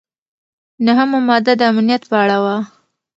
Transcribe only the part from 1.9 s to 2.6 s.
په اړه وه.